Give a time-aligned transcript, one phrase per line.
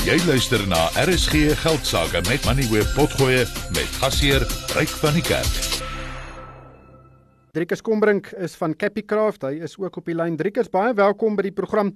[0.00, 3.42] Jy luister na RSG Geldsaake met Money Web Potgoe
[3.76, 4.40] met gasheer
[4.72, 5.58] Ryk van die Kerk.
[7.52, 9.44] Driekus Kombrink is van Capicraft.
[9.44, 10.38] Hy is ook op die lyn.
[10.40, 11.92] Driekus, baie welkom by die program.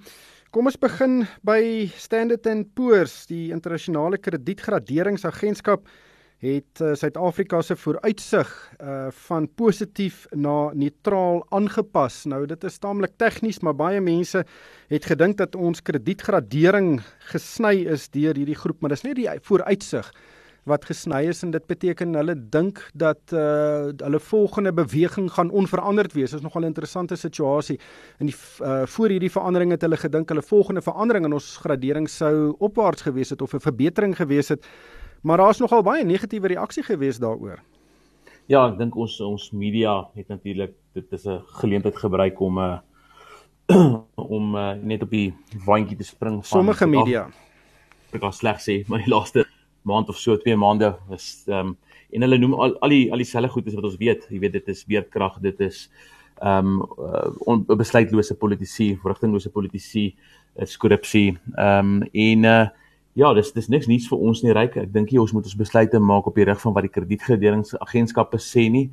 [0.52, 5.88] Kom ons begin by Standard & Poor's, die internasionale kredietgraderingsagentskap
[6.44, 8.50] het uh, Suid-Afrika se vooruitsig
[8.82, 12.24] uh van positief na neutraal aangepas.
[12.24, 14.44] Nou dit is taamlik tegnies, maar baie mense
[14.88, 17.00] het gedink dat ons kredietgradering
[17.32, 20.10] gesny is deur hierdie groep, maar dis net die vooruitsig
[20.64, 26.12] wat gesny is en dit beteken hulle dink dat uh hulle volgende beweging gaan onveranderd
[26.12, 26.30] wees.
[26.30, 27.78] Dit is nogal 'n interessante situasie.
[28.18, 32.08] In die uh voor hierdie verandering het hulle gedink hulle volgende verandering in ons gradering
[32.08, 34.64] sou opwaarts gewees het of 'n verbetering gewees het.
[35.24, 37.62] Maar daar's nogal baie negatiewe reaksie gewees daaroor.
[38.44, 42.80] Ja, ek dink ons ons media het natuurlik dit is 'n geleentheid gebruik om 'n
[43.72, 43.96] uh,
[44.36, 45.32] om uh, net op die
[45.64, 47.30] waantjie te spring van sommige media.
[48.12, 49.46] Ek kan sleg sê, maar die laaste
[49.82, 51.76] maand of so, twee maande is ehm um,
[52.12, 54.28] en hulle noem al al die al dieselfde goedes wat ons weet.
[54.28, 55.90] Jy weet dit is weerkrag, dit is
[56.42, 56.82] ehm
[57.46, 60.16] um, uh, besluitlose politici, rigtinglose politici,
[60.78, 61.38] korrupsie.
[61.56, 62.66] Ehm um, en uh
[63.14, 64.74] Ja, dis dis niks nuuts vir ons nie, ryk.
[64.80, 68.40] Ek dink jy ons moet ons besluite maak op die rig van wat die kredietgraderingsagentskappe
[68.42, 68.88] sê nie.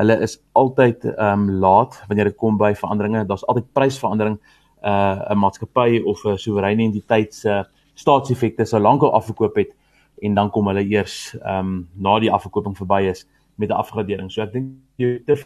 [0.00, 3.26] Hulle is altyd ehm um, laat wanneer dit kom by veranderinge.
[3.28, 4.38] Daar's altyd prysverandering
[4.80, 9.76] uh 'n maatskappy of 'n soewereine entiteit se staatseffekte sou lankal afgekoop het
[10.22, 14.32] en dan kom hulle eers ehm um, na die afverkoping verby is met 'n afgradering.
[14.32, 15.36] So ek dink jy te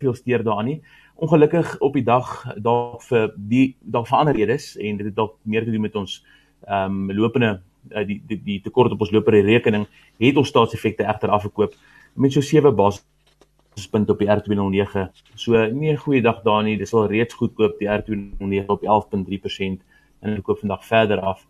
[0.00, 0.82] veel steur daaraan nie.
[1.14, 5.64] Ongelukkig op die dag daar vir die daar verander redes en dit het dalk meer
[5.64, 6.24] te doen met ons
[6.66, 7.60] ehm um, lopende
[7.92, 9.86] uh, die, die die tekort op ons lopende rekening
[10.22, 11.74] het ons staatseffekte egter afgekoop
[12.14, 15.08] met so 7 basispunte op die R209.
[15.34, 16.76] So nie 'n goeie dag daar nie.
[16.78, 19.82] Dis al reeds goedkoop die R209 op 11.3%
[20.20, 21.46] en ek koop vandag verder af.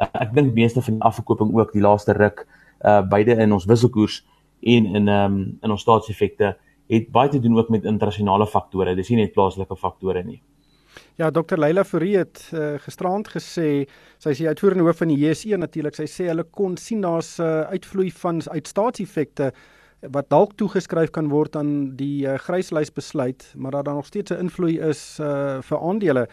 [0.00, 2.46] Uh, ek dink meeste van die afverkoping ook die laaste ruk
[2.84, 4.24] uh beide in ons wisselkoers
[4.60, 6.56] en in ehm um, in ons staatseffekte
[6.88, 8.94] het baie te doen ook met internasionale faktore.
[8.94, 10.40] Dis nie net plaaslike faktore nie.
[11.16, 13.84] Ja, Dr Leila Fourie het uh, gisterand gesê,
[14.18, 15.94] sy is die uitvoerende hoof van die JSE natuurlik.
[15.94, 19.52] Sy sê hulle kon sien daar's 'n uh, eh, uitvloei van uitstaatseffekte
[20.10, 24.40] wat dalk toegeskryf kan word aan die uh, gryslysbesluit, maar dat daar nog steeds 'n
[24.40, 26.28] invloed is uh, vir aandele.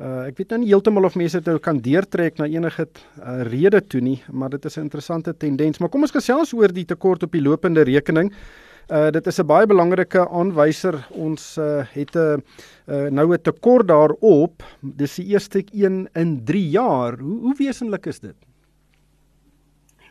[0.00, 3.80] Uh, ek weet nou nie heeltemal of mense dit kan deurtrek na enige uh, rede
[3.86, 5.78] toe nie, maar dit is 'n interessante tendens.
[5.78, 8.32] Maar kom ons gesels oor die tekort op die lopende rekening.
[8.32, 11.06] Uh dit is 'n baie belangrike aanwyser.
[11.10, 12.42] Ons uh het 'n
[12.86, 14.62] uh, nou 'n tekort daarop.
[14.80, 17.18] Dis die eerste een in 3 jaar.
[17.18, 18.36] Hoe hoe wesenlik is dit?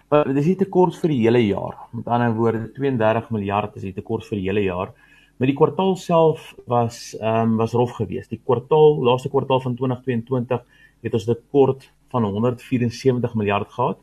[0.09, 1.77] Maar dis nie tekort vir die hele jaar.
[1.91, 4.91] Met ander woorde 32 miljard is die tekort vir die hele jaar.
[5.37, 8.29] Met die kwartaal self was ehm um, was rof geweest.
[8.29, 10.61] Die kwartaal, laaste kwartaal van 2022
[11.01, 13.97] het ons 'n tekort van 174 miljard gehad.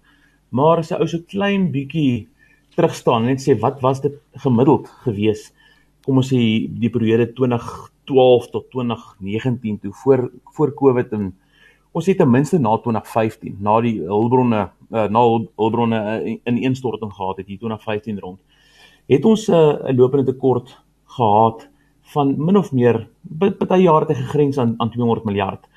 [0.49, 2.29] Maar as 'n ou so klein bietjie
[2.77, 5.51] terugstaan en net sê wat was dit gemiddeld gewees
[6.05, 6.41] kom ons sê
[6.83, 11.33] die periode 2012 tot 2019 toe voor voor Covid en
[11.93, 17.13] ons het ten minste na 2015 na die hulpbronne uh, na hulpbronne uh, in instorting
[17.13, 18.41] gehad het hier 2015 rond
[19.11, 21.69] het ons eh, 'n uh, lopende tekort gehad
[22.13, 25.69] van min of meer baie jare te gegrens aan aan 200 miljard.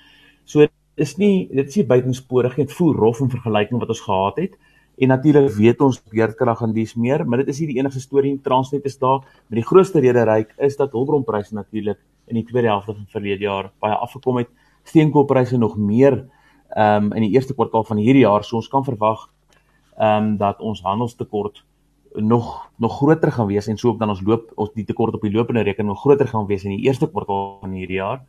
[0.46, 2.66] So is nie dit is nie buitensporig nie.
[2.66, 4.58] Dit voel rof in vergelyking wat ons gehad het.
[4.98, 8.32] En natuurlik weet ons beerdkrag en dis meer, maar dit is nie die enigste storie
[8.32, 9.24] in Transnet is daar.
[9.48, 12.00] Maar die grootste rede ryk is dat hulpbronpryse natuurlik
[12.30, 14.50] in die tweede helfte van verlede jaar baie afgekom het.
[14.84, 16.26] Steenkoolpryse nog meer
[16.74, 19.28] ehm um, in die eerste kwartaal van hierdie jaar, so ons kan verwag
[19.98, 21.64] ehm um, dat ons handelstekort
[22.16, 25.22] nog nog groter gaan wees en so ook dan ons loop ons die tekort op
[25.22, 28.22] die lopende rekening nog groter gaan wees in die eerste kwartaal van hierdie jaar.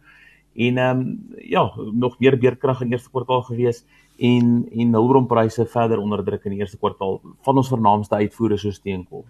[0.55, 3.85] En ehm um, ja, nog meer beerdkrag in eerste kwartaal gewees
[4.17, 9.25] en en hulpbronpryse verder onderdruk in die eerste kwartaal van ons vernaamste uitvoere so steenkool.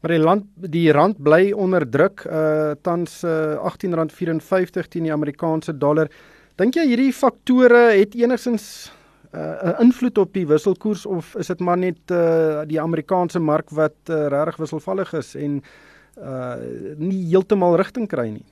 [0.00, 5.76] Maar die land die rand bly onder druk uh tans uh R18.54 teen die Amerikaanse
[5.78, 6.08] dollar.
[6.56, 8.92] Dink jy hierdie faktore het enigsins
[9.32, 13.70] 'n uh, invloed op die wisselkoers of is dit maar net uh die Amerikaanse mark
[13.70, 15.62] wat uh, regtig wisselvallig is en
[16.16, 16.56] uh
[16.96, 18.44] nie heeltemal rigting kry nie?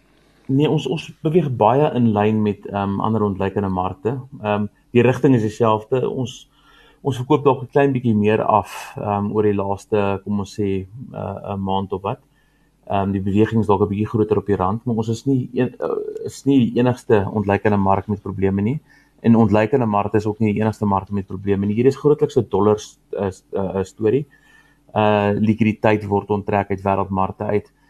[0.46, 4.18] Nee, ons ons beweeg baie in lyn met ehm um, ander ontleikende markte.
[4.42, 6.02] Ehm um, die rigting is dieselfde.
[6.08, 6.50] Ons
[7.00, 10.54] ons verkoop dalk 'n klein bietjie meer af ehm um, oor die laaste kom ons
[10.60, 12.20] sê 'n uh, maand of wat.
[12.86, 15.24] Ehm um, die beweging is dalk 'n bietjie groter op die rand, maar ons is
[15.26, 18.80] nie een, uh, is nie die enigste ontleikende mark met probleme nie.
[19.22, 21.74] En ontleikende markte is ook nie die enigste mark met probleme nie.
[21.74, 22.76] Hier is grootliks 'n dollar
[23.12, 24.26] uh, uh, storie.
[24.94, 27.66] Uh likwiditeit word onttrek uit wêreldmarkte uit.
[27.66, 27.83] Ehm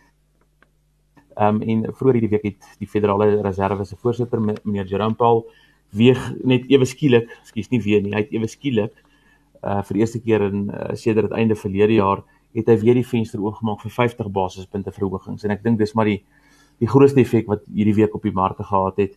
[1.37, 5.45] um, en vroeër hierdie week het die Federale Reserve se voorsitter meneer Jerome Powell
[5.91, 8.95] weer net ewe skielik, ekskuus nie weer nie, hy het ewe skielik
[9.65, 12.23] uh vir die eerste keer in uh, sedert einde verlede jaar
[12.55, 16.11] het hy weer die venster oopgemaak vir 50 basispunte verhogings en ek dink dis maar
[16.11, 16.21] die
[16.83, 19.13] die grootste effek wat hierdie week op die markte gehad het.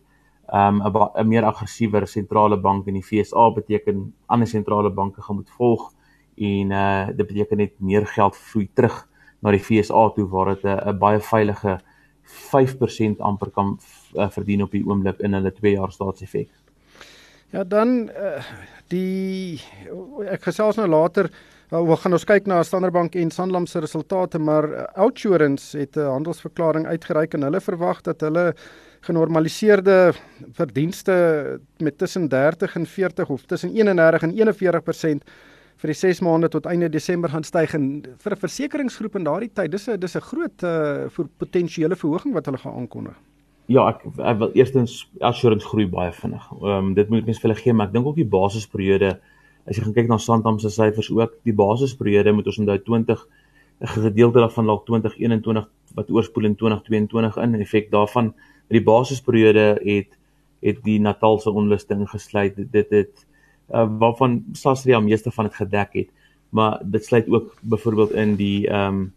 [0.54, 5.36] Um 'n 'n meer aggressiewer sentrale bank in die FSA beteken ander sentrale banke gaan
[5.36, 5.92] moet volg
[6.36, 9.08] en uh dit beteken net meer geld vloei terug
[9.42, 11.80] na die FSA toe waar dit 'n baie veilige
[12.28, 13.78] 5% amper kan
[14.14, 16.48] uh, verdien op die oomblik in hulle 2 jaar staatseffek.
[17.50, 18.42] Ja, dan uh,
[18.92, 19.60] die
[20.28, 21.30] ek gesels nou later
[21.72, 25.78] uh, ons gaan ons kyk na Standard Bank en Sanlam se resultate, maar uh, Outsurance
[25.78, 28.54] het 'n uh, handelsverklaring uitgereik en hulle verwag dat hulle
[29.00, 30.12] genormaliseerde
[30.52, 35.30] verdienste met tussen 30 en 40 of tussen 31 en 41%
[35.78, 39.50] vir die 6 maande tot einde Desember gaan styg en vir 'n versekeringsgroep in daardie
[39.54, 43.16] tyd dis 'n dis 'n groot uh vir potensiële verhoging wat hulle gaan aankondig.
[43.66, 46.44] Ja, ek, ek wil eerstens assurance groei baie vinnig.
[46.52, 49.20] Ehm um, dit moet mense vir hulle gee, maar ek dink ook die basisperiode
[49.68, 53.26] as jy gaan kyk na Santam se syfers ook, die basisperiode moet ons onthou 20
[53.80, 58.34] 'n gedeelte daarvan dalk 2021 wat oorspoel in 2022 in effek daarvan
[58.68, 60.18] die basisperiode het
[60.60, 63.26] het die Natalse onluste ingesluit dit het, het
[63.70, 66.10] uh, waarvan Sasria meeste van dit gedek het
[66.48, 69.14] maar dit sluit ook byvoorbeeld in die ehm um,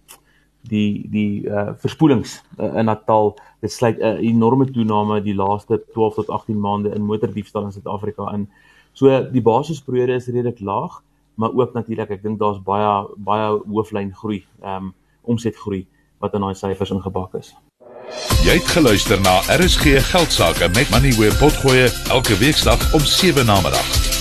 [0.61, 3.39] die die uh, verspoelings uh, in Natal.
[3.59, 7.71] Dit sluit 'n uh, enorme toename die laaste 12 tot 18 maande in motordiefstal in
[7.71, 8.49] Suid-Afrika in.
[8.93, 11.03] So die basisperiode is redelik laag
[11.33, 15.87] maar ook natuurlik ek dink daar's baie baie hooflyn groei ehm um, omsetgroei
[16.17, 17.55] wat in daai syfers ingebak is.
[18.45, 23.61] Jy het geluister na RSG Geldsaake met Money where potgoe elke weeksdag om 7 na
[23.61, 24.20] middag.